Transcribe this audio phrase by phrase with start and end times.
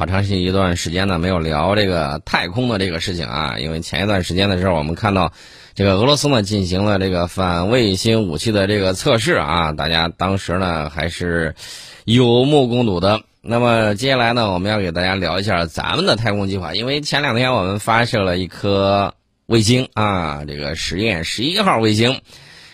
[0.00, 5.30] 好长时间一段时间呢没有聊这个太空的这个事情啊，因为前一段时间的时候，我们看到
[5.74, 11.54] 这个俄罗斯呢进行了这个反卫星武器的这个测试啊，大家当时呢还是
[12.06, 13.20] 有目共睹的。
[13.42, 19.12] 那么接下来呢，我们要给大家聊一下咱们的太空计划，因为前两天我们发射了一颗
[19.44, 22.22] 卫星啊，这个实验十一号卫星，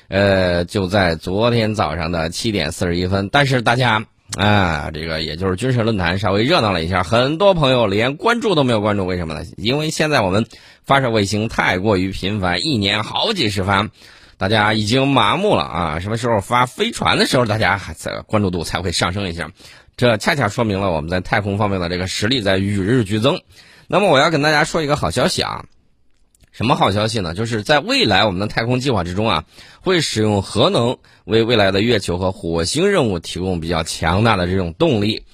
[0.07, 4.05] 呃，就在昨天早上的七点四十一分，但是大家
[4.37, 9.43] 啊，这个也就是军事论坛稍微热闹了一下，很多朋友连关注都没有关注，为什么呢？
[9.57, 10.47] 因为现在我们
[10.85, 13.89] 发射卫星太过于频繁，一年好几十发，
[14.37, 16.01] 大家已经麻木了啊。
[16.01, 19.51] 什么时候发飞船的时候，大家还在关注度才会上升一下。
[19.97, 23.41] 这恰恰说明了我们在太空方面的这个实力在与日俱增。
[23.89, 25.65] 那么我要跟大家说一个好消息啊，
[26.57, 27.35] 什么好消息呢？
[27.35, 29.45] 就是在未来我们的太空计划之中啊，
[29.83, 30.97] 会使用核能
[31.27, 35.27] 为未来的月球和火星任务提供比较强大的这种动力。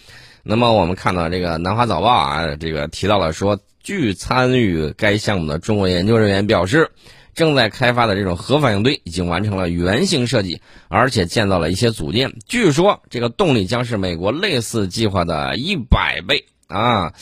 [0.42, 6.90] 那么我们看到这个《南华早报》啊，这个提到了说，据参与该项目的中国研究人员表示。
[7.34, 12.34] 正在开发的这种核反应堆已经完成了原型设计，而且建造了一些组件。
[12.46, 17.12] 据说这个动力将是美国类似计划的一百倍啊！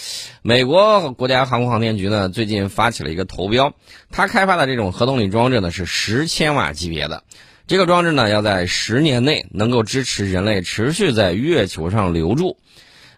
[0.42, 3.74] 美国国家航空航天局呢最近发起了一个投标，
[4.10, 7.24] 它开发的这种核动力装置呢是十千瓦级别的。
[7.66, 12.56] 这个装置呢要在十年内能够支持人类持续在月球上留住。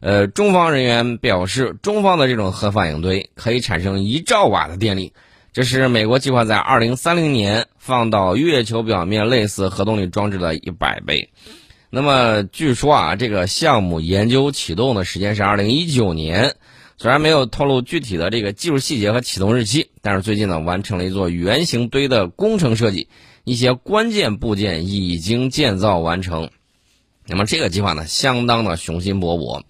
[0.00, 5.12] 呃，中方人员表示，中方的这种核反应堆可以产生一兆瓦的电力。
[5.52, 11.30] 这是美国计划在二零三零年放到月球表面类似核动力装置的一百倍。
[11.94, 16.56] 那么，据说啊，这个项目研究启动的时间是二零一九年，
[16.96, 23.08] 虽然没有透露具体的这个技术细节和启动日期，但是最近呢，完成了一座圆形堆的工程设计，
[23.44, 26.48] 一些关键部件已经建造完成。
[27.26, 29.60] 那么，这个计划呢，相当的雄心勃勃。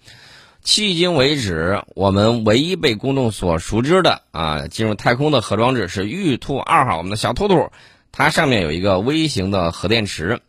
[0.63, 7.69] 迄今为止，我们唯一被公众所熟知的啊进入太空的核装置是玉兔二号，我们的小兔兔，
[8.13, 10.39] 它上面有一个微型的核电池。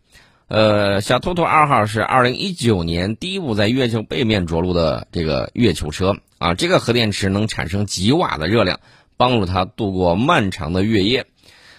[0.46, 8.78] 呃，小兔兔二号是二零一九年第一部在月球背面着陆的这个月球车啊，这个核电池能产生几瓦的热量，
[9.16, 11.26] 帮助它度过漫长的月夜。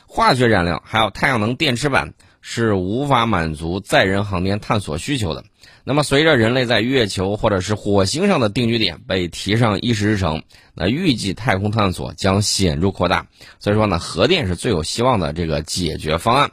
[0.07, 5.43] 化学燃料还有太阳能电池板是无法满足载人航天探索需求的。
[5.83, 10.41] 那么，随着人类在月球或者是火星上的定居点被提上议事日程，
[10.73, 13.27] 那预计太空探索将显著扩大。
[13.59, 16.51] 所以说呢，核电是最有希望的这个解决方案。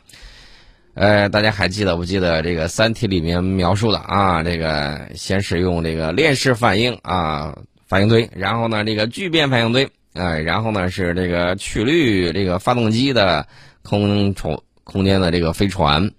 [0.94, 4.42] 呃，大家还记得不记得这个《三体》里面描述的啊？
[4.42, 13.46] 这个先使用这个链式反应啊反应堆，然后呢这个聚变反应堆，哎，然后呢是这个曲率这个发动机的
[13.82, 16.10] 空充空间的这个飞船。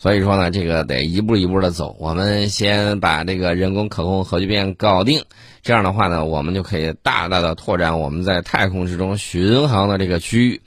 [0.00, 1.96] 所以说呢，这个得一步一步的走。
[1.98, 5.24] 我们先把这个人工可控核聚变搞定，
[5.62, 10.60] 这样的话呢，我们就可以大大的拓展我们在太空之中巡航的这个区域。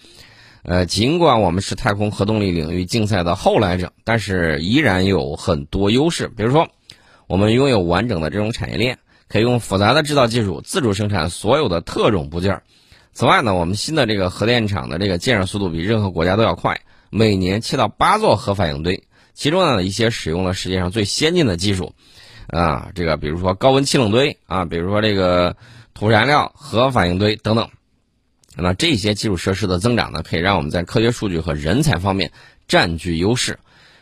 [0.63, 6.27] 呃，尽管我们是太空核动力领域竞赛的后来者，但是依然有很多优势。
[6.27, 6.67] 比如说，
[7.27, 12.61] 我们拥有完整的这种产业链，可以用复杂的制造技术自主生产所有的特种部件。
[13.13, 16.79] 此外呢，我们新的这个核电厂的这个建设速度比任何国家都要快，
[17.09, 19.03] 每年七到八座核反应堆。
[19.33, 21.93] 其中呢，一些使用了世界上最先进的技术，
[22.47, 25.55] 啊，这个比如说高温气冷堆啊，比如说这个
[25.93, 27.69] 土燃料核反应堆等等，
[28.57, 32.31] 那这些基础设施的增长呢，可以让我们在科学数据和人才方面
[32.67, 33.59] 占据优势。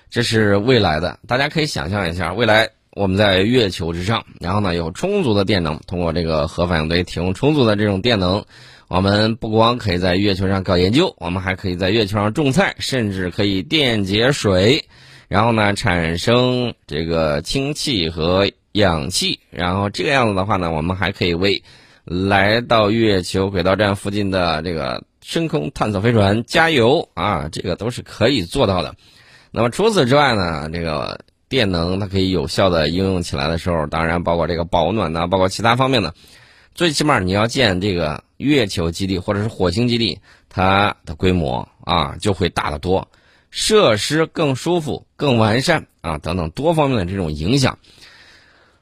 [0.10, 8.44] 这是未来的，大家可以想象一下，未来我们在月球之上，然后呢有充足的电能，通过这个核反应堆提供充足的这种电能，
[8.88, 14.86] 我们不光可以在月球上搞研究，我们还可以在月球上种菜，甚至可以电解水。
[15.28, 21.62] 然后呢，产生这个氢气和氧气，然后这个样子的话呢，我们还可以为
[22.06, 28.96] 来到月球轨道站附近的这个深空探索飞船加油啊，这个都是可以做到的。
[29.52, 36.14] 那么除此之外呢，这个电能它可以有效的应用起来的时候，当然包括这个保暖呐，包括其他方面的，
[36.74, 40.19] 最起码你要建这个月球基地或者是火星基地，
[40.50, 43.07] 它的规模啊就会大得多。
[43.51, 47.80] 设施更舒服、更完善啊，等等多方面的这种影响。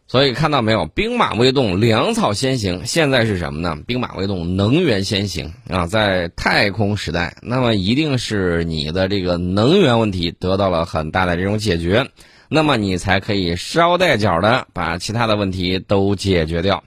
[0.09, 2.85] 所以看到没有，兵马未动，粮草先行。
[2.85, 3.77] 现在是什么呢？
[3.85, 5.85] 兵马未动，能源先行啊！
[5.85, 12.09] 在太空时代，那么一定是你的这个能源问题得到了很大的这种解决，
[12.47, 16.85] 那么你才可以捎带脚的把其他的问题都解决掉。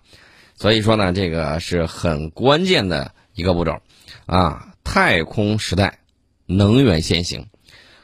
[0.54, 3.80] 所以说呢，这个是很关键的一个步骤
[4.24, 4.68] 啊！
[4.82, 5.98] 太空时代，
[6.46, 7.46] 能源先行。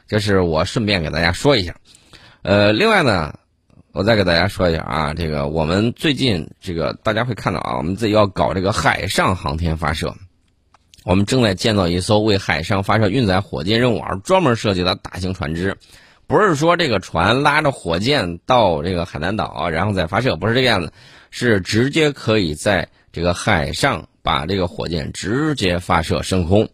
[0.07, 1.75] 这是我顺便给大家说一下，
[2.43, 3.39] 呃，另外呢，
[3.97, 10.13] 我再给大家说一下啊，这个我们最近这个大家会看到啊，我们自己要搞这个海上航天发射，
[11.03, 15.75] 我们正在建造一艘为海上发射运载火箭任务而专门设计的大型船只，
[16.27, 20.93] 不是说这个船拉着火箭到这个海南岛然后再发射，不是这个样子，
[21.31, 26.69] 是直接可以在这个海上把这个火箭直接发射升空。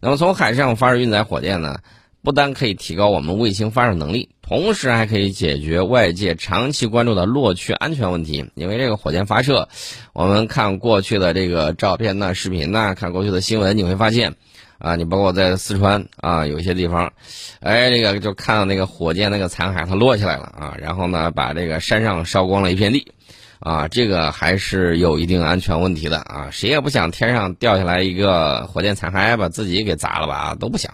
[0.00, 1.80] 那么从海上发射运载火箭呢？
[2.24, 8.50] 不单可以提高我们卫星发射能力，同时还可以解决外界长期关注的落区安全问题。
[8.54, 9.70] 因为这个火箭发射，
[10.12, 14.34] 我们看过去的这个照片呐、视频呐，看过去的新闻，你会发现，
[14.76, 17.14] 啊，你包括在四川啊，有一些地方，
[17.60, 23.10] 哎，这个就看到那个火箭那个残骸它落下来了啊，然后呢，把这个山上烧光了一片地，
[23.58, 30.92] 啊，这个还是有一定安全问题的啊，谁也不想天上掉下来一个火箭残骸把自己给砸了吧，都不想。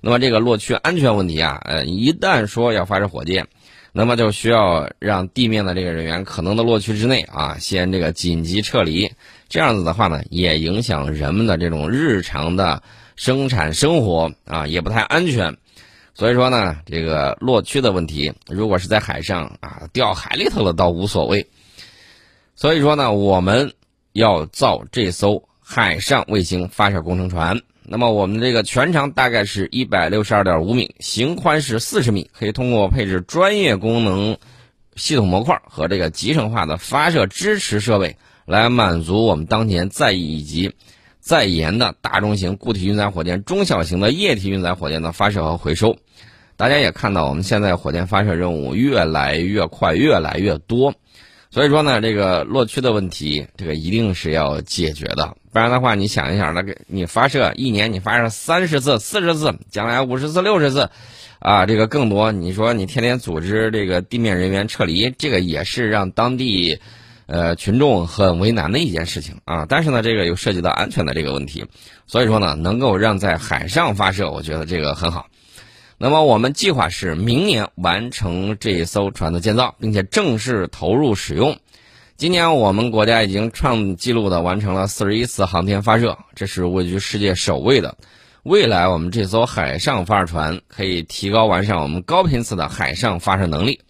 [0.00, 3.48] 那么这个落区安全问题啊，呃，一旦说要发射火箭，
[3.92, 9.12] 那么就需要让地面的这个人员可能的落区之内啊，先这个紧急撤离。
[9.48, 12.82] 这样子的话呢，也影响人们的这种日常的
[13.16, 15.56] 生产生活啊，也不太安全。
[16.14, 21.48] 所以说呢，这个落区的问题，如果是在海上啊，掉海里头了倒无所谓。
[22.54, 23.74] 所以说呢，我们
[24.12, 27.60] 要造这艘海上卫星发射工程船。
[27.92, 34.36] 那么我们这个全长大概是一百六十二点五米，型宽是四十米，可以通过配置专业功能
[34.94, 38.16] 系统模块和这个集成化的发射支持设备，
[38.46, 40.72] 来满足我们当前在以及
[41.18, 45.96] 在研的大中型固体运载火箭、中小型的液体运载火箭的发射和回收。
[46.56, 50.94] 大家也看到，我们现在火箭发射任务越来越快，越来越多。
[51.52, 60.90] 所以说呢，这个落区的问题，这个一定是要解决的，不然的话，你想一想，那个你发射一年，你发射三十次、四十次，将来五十次、六十次，
[61.40, 66.78] 啊，这个更多，你说你天天组织这个地面人员撤离，这个也是让当地，
[67.26, 69.66] 呃，群众很为难的一件事情啊。
[69.68, 71.64] 但是呢，这个又涉及到安全的这个问题，
[72.06, 75.26] 所以说呢，能够让在海上发射，我觉得这个很好。
[76.02, 81.58] 那么我们计划是明年完成这艘船的建造，并且正式投入使用。
[82.16, 87.98] 今年我们国家已经创纪录的完成了四十一次航天发射，这是位居世界首位的。
[88.44, 93.80] 未来我们这艘海上发射船可以提高完善我们高频次的海上发射能力。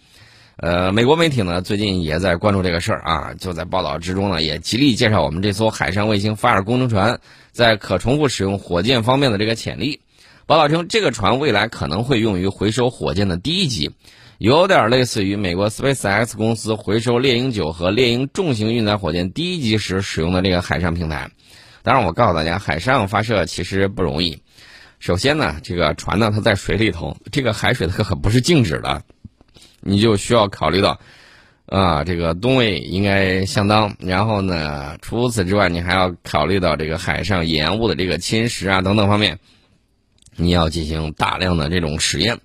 [0.56, 7.20] 呃，美国媒体呢最近也在关注这个事儿啊，就在报道之中呢也极力介绍我们这艘海上卫星发射工程船
[7.52, 10.00] 在可重复使用火箭方面的这个潜力。
[10.50, 13.92] 报道称，这个船未来可能会用于回收火箭的第一级，
[14.38, 21.30] 有点类似于美国 SpaceX 公司回收猎鹰九和猎鹰重型运载火箭第一级时使用的这个海上平台。
[21.84, 24.42] 当然，我告诉大家，海上发射其实不容易。
[24.98, 29.02] 首先呢，这个船呢它在水里头，这个海水它可不是静止的，
[29.78, 30.98] 你就需要考虑到，
[31.66, 33.94] 啊，这个吨位应该相当。
[34.00, 39.38] 然后呢，除此之外，你还要考虑到这个海上盐雾的这个侵蚀啊等等方面。
[40.36, 42.38] 你要进行大量的这种实验。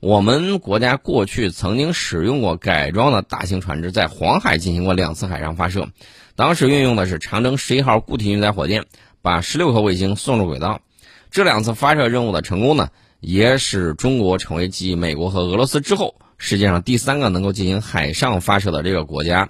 [0.00, 5.88] 我们国家过去曾经使用过改装的大型船只，在黄海进行过两次海上发射，
[6.36, 8.84] 当时运用的是长征十一号固体运载火箭，
[9.22, 10.82] 把十六颗卫星送入轨道。
[11.30, 12.90] 这两次发射任务的成功呢，
[13.20, 19.48] 也使中国成为继美国和俄罗斯之后，世界上第三个能够进行海上发射的这个国家。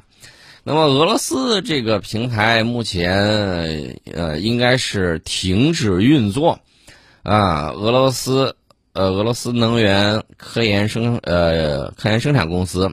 [0.63, 6.61] 那么俄罗斯这个平台目前呃应该是停止运作。
[7.25, 8.55] 啊，俄罗斯，
[8.93, 12.93] 呃，俄罗斯能源科研生，呃，科研生产公司，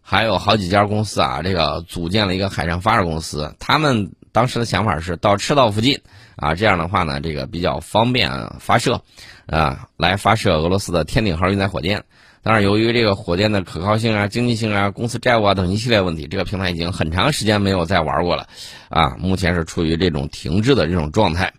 [0.00, 3.52] 还有好几家公司啊，这个组建了一个海上发射公司。
[3.58, 5.98] 他们当时的想法是到赤道附近，
[6.36, 8.30] 啊，这样的话呢，这个比较方便
[8.60, 9.02] 发射，
[9.46, 12.04] 啊，来发射俄罗斯的天顶号运载火箭。
[12.44, 18.46] 当然，由于这个火箭的可靠性啊、经济性啊、公司债务啊等一系列问题，这个平台已经很长时间没有再玩过了，
[18.90, 21.52] 啊，目前是处于这种停滞的这种状态。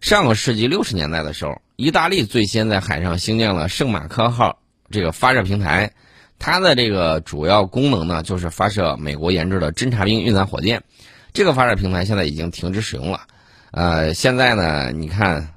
[0.00, 4.58] 上个世纪六十年代的时候，意大利最先在海上兴建了圣马科号
[4.90, 5.92] 这个发射平台，
[6.38, 10.82] 它的这个主要功能呢，就是发射美国研制的侦察兵运载火箭。
[11.32, 13.22] 这个发射平台现在已经停止使用了。
[13.70, 15.52] 呃，现在呢，你看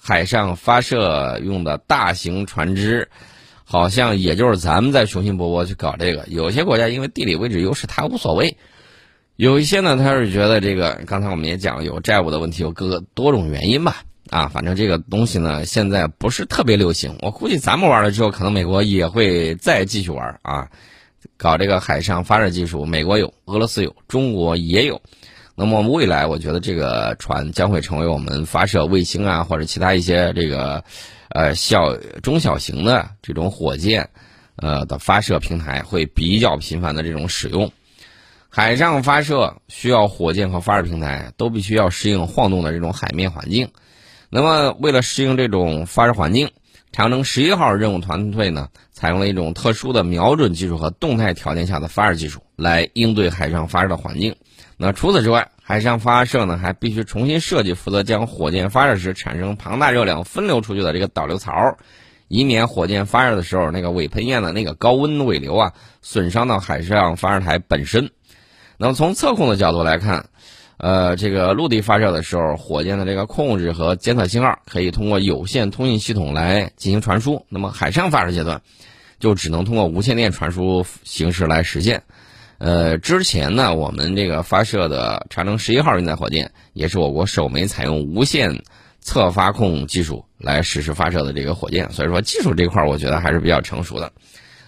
[0.00, 3.08] 海上发射用的大型船只，
[3.64, 6.24] 好像也就是咱们在雄心勃勃去搞这个。
[6.28, 8.56] 有些国家因为地理位置优势，它无所谓。
[9.36, 14.02] 有一些呢，他是觉得这个，刚才我们也讲了有债务的问题，有各个多种原因吧。
[14.30, 17.16] 啊，反正这个东西呢，现在不是特别流行。
[17.20, 20.68] 我估计咱们玩了之后，可能美国也会再继续玩啊，
[21.36, 22.86] 搞这个海上发射技术。
[22.86, 25.00] 美国有，俄罗斯有，中国也有。
[25.54, 30.82] 那么未来，我觉得这个船将会成为我们发射卫星啊，或者其他一些这个
[31.28, 34.08] 呃小中小型的这种火箭
[34.56, 37.70] 呃的发射平台会比较频繁的这种使用。
[38.56, 43.68] 海上发射需要火箭和发射平台都必须要适应晃动的这种海面环境。
[44.30, 46.48] 那么，为了适应这种发射环境，
[46.90, 54.34] 长征十一号任务团队呢，采用了一种特殊的瞄准技术和动态条件下的发射技术来应对海上发射的环境。
[54.78, 61.76] 那除此之外，海上发射呢，还必须重新设计负责将火箭发射时产生庞大热量分流出去的这个导流槽，
[62.28, 68.10] 以免火箭发射的时候那个尾喷焰的那个高温尾流啊，损伤到海上发射台本身。
[68.78, 70.28] 那么从测控的角度来看，
[70.76, 77.46] 呃，这个陆地发射的时候，火箭的这个控制和监测信号可以通过有线通信系统来进行传输。
[77.48, 78.60] 那么海上发射阶段，
[79.18, 82.02] 就只能通过无线电传输形式来实现。
[82.58, 88.62] 呃，之前呢，我们这个发射的长征十一号运载火箭，也是我国首枚采用无线
[89.00, 91.90] 测发控技术来实施发射的这个火箭。
[91.92, 94.12] 所以说，技术这块儿我觉得还是比较成熟的。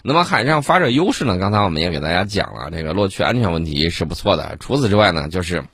[0.01, 1.37] 那么海上发射优势呢？
[1.37, 4.55] 刚才我们也给大家讲了，这个落区安全问题是不错的。
[4.59, 5.65] 除此之外呢，就是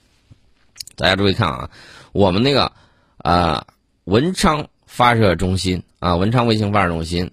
[0.96, 1.70] 大家注意看啊，
[2.12, 2.72] 我们那个
[3.18, 3.68] 啊
[4.04, 7.32] 文昌发射中心啊文昌卫星发射中心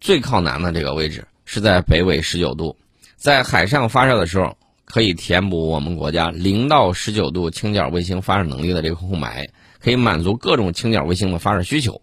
[0.00, 2.76] 最靠南的这个位置是在北纬十九度，
[3.16, 12.02] 在海上发射的时候可以填补我们国家零到十九度倾角卫星发射能力的这个空白，可以满足各种倾角卫星的发射需求。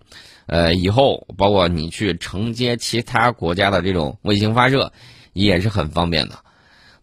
[0.49, 4.91] 呃，以后包括你去承接其他国家的这种卫星发射，
[5.33, 6.35] 也是很方便的。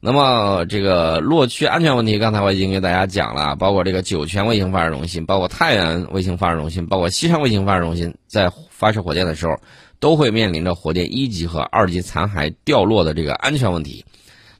[0.01, 9.57] 那么这个落区安全问题，刚才我已经给大家讲了，包括这个酒泉卫星发射中心，包括太原卫星发射中心，包括西昌卫星发射中心，在发射火箭的时候，
[10.01, 14.05] 都会面临着火箭一级和二级残骸掉落的这个安全问题。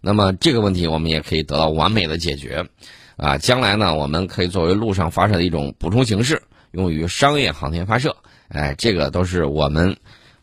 [0.01, 2.65] 那么这个问题我们也可以得到完美的解决。
[3.17, 6.41] 啊，将来呢，我们可以作为陆上发射的一种补充形式，
[6.73, 8.15] 用于商业航天发射。
[8.49, 9.97] 哎，这个都是我们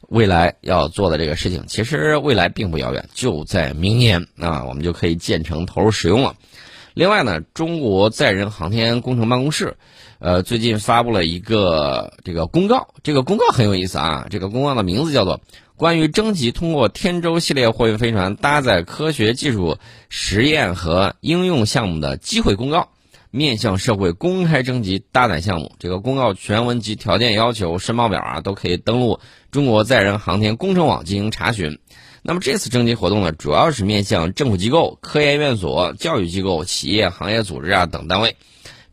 [0.09, 1.63] 未来要做的这个事情。
[1.67, 6.35] 其实未来并不遥远，就在明年啊，我们就可以建成投入使用了。
[6.93, 9.77] 另外呢，中国载人航天工程办公室，
[10.19, 12.89] 呃，最近发布了一个这个公告。
[13.01, 15.37] 这个公告很有意思啊，这个公告的名字叫做
[15.75, 22.79] 《关于征集通过天舟系列货运飞船搭载科学技术实验和应用项目的机会公告》。
[23.35, 31.79] 面向社会公开征集搭载项目，这个公告全文及条件要求、申报表啊，都可以登录中国载人航天工程网进行查询。
[32.21, 38.37] 那么这次征集活动呢，主要是面向政府机构、科研院所、教育机构、企业、行业组织啊等单位，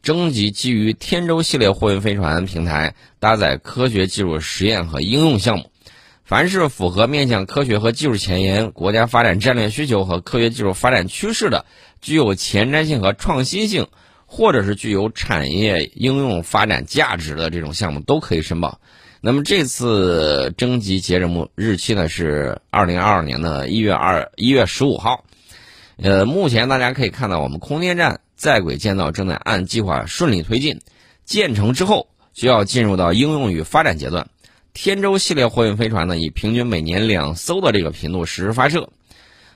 [0.02, 5.70] 征集基于天舟系列货运飞船平台搭载科学技术实验和应用项目。
[6.24, 11.66] 凡是符合面向科学和技术前沿、国家发展战略需求和科学技术发展趋势的，
[12.00, 13.88] 具有前瞻性和创新性。
[14.32, 18.80] 或者是具有产业应用发展价值的这种项目都可以申报。
[19.20, 25.24] 那么这次征集截止目日期呢是二零二二年的一月二一月十五号。
[25.96, 30.80] 呃，目前大家可以看到，我们空间站在轨建造正在按计划顺利推进。
[31.24, 34.28] 建成之后，就要进入到应用与发展阶段。
[34.72, 38.90] 天舟系列货运飞船呢，以平均每年两艘的这个频度实施发射。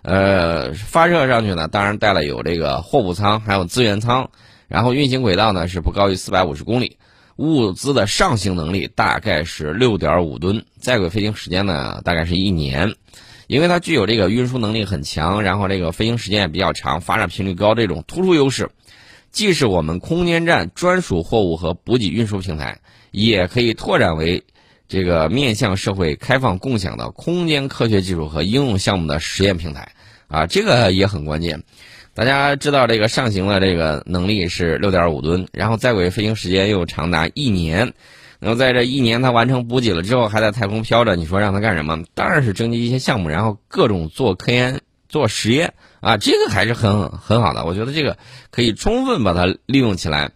[0.02, 4.28] 呃，发射上去呢，当然带了有这个货物舱，还有资源舱。
[4.75, 6.97] 然后运行轨道呢是不高于四百五十公里，
[7.37, 12.93] 物资的上行能力大概是六点五吨，在轨飞行时间呢大概是一年，
[13.47, 18.69] 因为它具有这个运输能力很强，然后这个飞行时间也比较长，发射频率高这种突出优势，
[19.31, 22.81] 既是我们空间站专属货物和补给运输平台，
[23.12, 24.43] 也可以拓展为
[24.88, 29.93] 这个面向社会开放共享的空间科学技术和应用项目的实验平台，
[30.26, 31.62] 啊，这个也很关键。
[32.14, 37.92] 大家知道这个上行的这个能力是六点五吨，然后在轨飞行时间又长达一年，
[38.38, 42.04] 那么在这一年它完成补给了之后，还在太空飘着，你说让它干什么？
[42.14, 47.64] 当然是征集一些项目，然后各种做科研、做实验啊，这个还是很很好的。
[47.64, 48.16] 我觉得这个
[48.52, 50.30] 可以充分把它利用起来，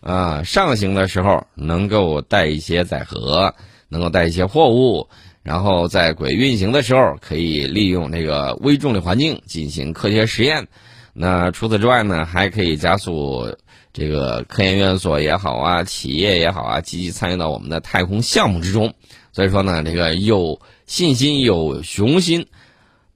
[0.00, 3.54] 啊，上行的时候能够带一些载荷，
[3.88, 5.08] 能够带一些货物，
[5.44, 10.66] 然后在轨运行的时候可以利用这个微重力环境进行科学实验。
[11.12, 13.56] 那除此之外呢，还可以加速
[13.92, 18.94] 这个科研院所也好啊，企业也好啊，积极参与到我们的太空项目之中。
[19.32, 22.46] 所以说呢，这个有信心、有雄心，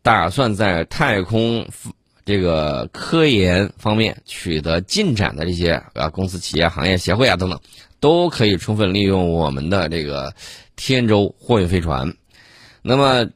[0.02, 1.66] 打算在太空
[2.24, 7.60] 这个科研方面取得进展的这些啊公司、企业、行业协会啊等等，
[8.00, 10.34] 都可以充分利用我们的这个
[10.74, 12.12] 天舟货运飞船。
[12.82, 13.30] 那么，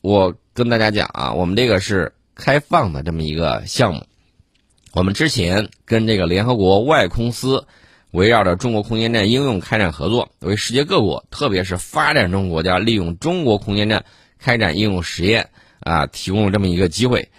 [0.00, 2.12] 我跟大家讲啊，我们这个是。
[2.36, 4.04] 开放的这么一个项目，
[4.92, 7.66] 我们之前跟这个联合国外空司
[8.12, 14.04] 围绕着中国空间站应用开展合作，为世界各国，特别是发展中国家利用中国空间站
[14.38, 15.48] 开展应用实验
[15.80, 17.30] 啊提供了这么一个机会。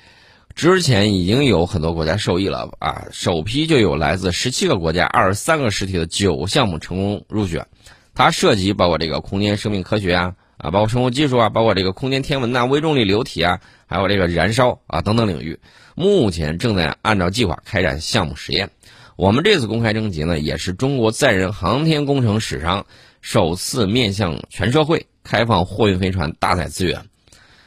[0.55, 7.67] 之前已经有很多国家受益了啊，首批就有来自十七个国家、二十三个实体的九项目成功入选。
[8.15, 15.59] 它涉及包括这个空间生命科学啊，啊，包括生物技术啊，包括这个空间天文呐、微重力流体啊，还有这个燃烧啊等等领域。
[15.95, 18.69] 目前正在按照计划开展项目实验。
[19.15, 22.85] 我们这次公开征集呢，也是中国载人航天工程史上
[23.21, 27.01] 首次面向全社会开放货运飞船搭载资源。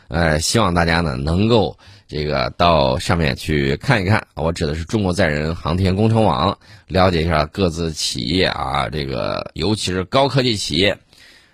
[0.09, 1.79] 呃，希望大家呢能够。
[2.13, 10.99] 这个到上面去看一看，我指的是中国载人航天工程网，了解一下各自企业啊，这个尤其是高科技企业，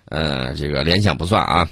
[0.09, 1.69] 呃，这个联想不算啊，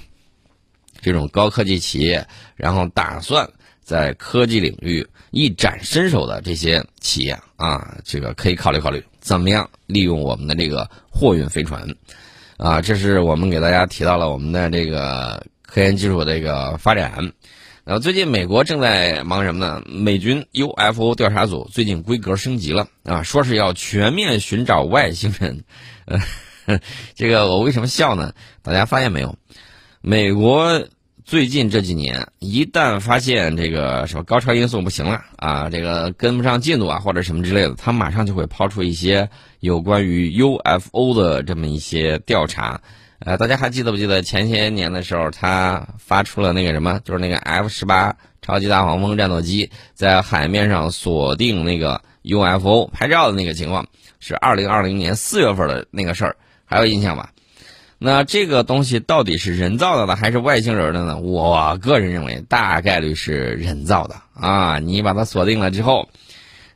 [1.00, 3.48] 这种高科技企业，然后打算
[3.82, 11.86] 在科技领域一展身手的这些企业啊，这个可以考虑考虑怎么样利用我们的这个货运飞船，
[12.56, 17.32] 啊，这是我们给大家提到了我们的这个科研技术的一个发展。
[17.84, 19.80] 呃，最近美国正在忙什么呢？
[19.86, 25.62] 美军 UFO 调查组最近规格升级了啊，说是要全面寻找外星人。
[26.06, 26.18] 呃，
[27.14, 28.32] 这个我为什么笑呢？
[28.62, 29.36] 大家发现没有？
[30.00, 30.86] 美国
[31.24, 39.28] 最近这几年，一旦发现这个什么高超音速不行了啊，这个跟不上进度啊，或者什么之类的，他马上就会抛出一些
[39.60, 42.80] 有关于 UFO 的这么一些调查。
[43.18, 53.86] 呃，大家还记得不记得前些年的时候，他发出了那个什么，就是那个 F 十八超级大黄蜂战斗机在海面上锁定那个 UFO 拍照的那个情况，
[54.20, 57.30] 是二零二零年四月份的那个事儿，还有印象吧？
[57.98, 61.18] 那这个东西到底是人造的呢，还是外星人的呢？
[61.18, 64.78] 我个人认为大概率是人造的啊！
[64.78, 66.10] 你把它锁定了之后，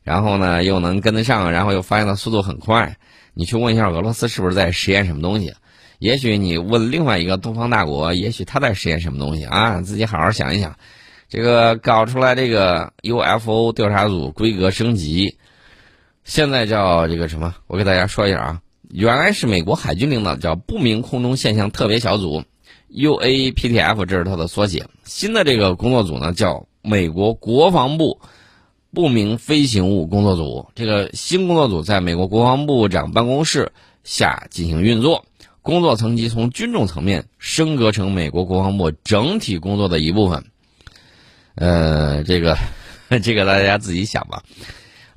[0.02, 2.96] 然后呢又能跟得上，然后又发现它速度很快，
[3.34, 5.52] 你去问一下俄罗斯是不是在实验什么东西？
[5.98, 9.82] 也许你问另外一个东方大国，也许他在实验什么东西啊？
[9.82, 10.74] 自己好好想一想。
[11.28, 15.36] 这个搞出来这个 UFO 调查组规格升级，
[16.24, 17.54] 现在叫这个什么？
[17.66, 18.60] 我给大家说一下啊，
[18.92, 22.42] 原来是美国海军领导叫不明空中现象特别小组
[22.92, 24.86] ，UAPTF，这是它的缩写。
[25.04, 28.20] 新的这个工作组呢叫美国国防部
[28.92, 30.66] 不明飞行物工作组。
[30.74, 33.72] 这个新工作组在美国国防部长办公室
[34.02, 35.24] 下进行运作。
[35.62, 40.46] 工作层级从军种层面升格成美国国防部整体工作的一部分。
[41.54, 42.56] 呃，这个，
[43.22, 44.42] 这个大家自己想吧。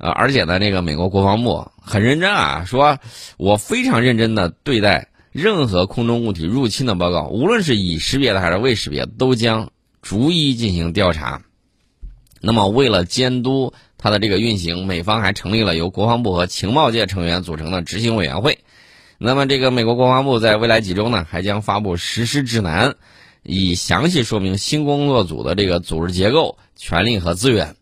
[0.04, 2.98] 呃，而且呢，这个美国国防部很认真啊，说
[3.38, 9.70] 我非常认真的对待任何空中物体入侵的报告，无论是已识别的还是未识别，都将
[10.02, 11.44] 逐一进行调查。
[12.42, 18.60] 那么，为了监督它的这个运行，美方还成立了由国防部和情报界成员组成的执行委员会。
[19.18, 22.96] 那么，这个美国国防部在未来几周呢，还将发布实施指南，
[23.42, 27.78] 以详细说明新工作组的这个组织结构、权力和资源。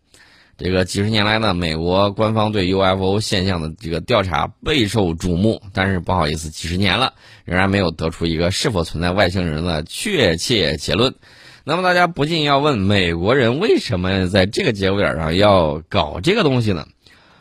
[0.62, 11.16] 这个几十年来呢，美国官方对 UFO 现象的这个调查备受瞩目，但是不好意思，几十年了，仍然没有得出一个是否存在外星人的确切结论。
[11.64, 16.88] 那么，大家不禁要问：美国人为什么在这个节骨眼上要搞这个东西呢？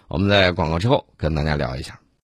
[0.09, 2.00] 我们在广告之后跟大家聊一下。